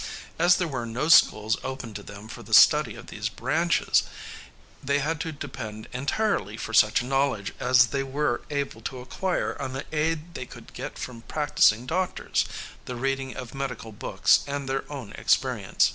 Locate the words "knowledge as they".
7.03-8.01